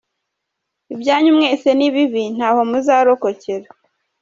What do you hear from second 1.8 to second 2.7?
bibi ntaho